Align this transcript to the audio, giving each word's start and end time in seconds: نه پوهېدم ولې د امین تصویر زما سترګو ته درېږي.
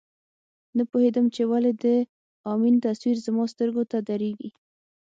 نه 0.77 0.83
پوهېدم 0.89 1.25
ولې 1.51 1.71
د 1.83 1.85
امین 2.51 2.75
تصویر 2.85 3.17
زما 3.25 3.43
سترګو 3.53 3.83
ته 3.91 3.97
درېږي. 4.09 4.49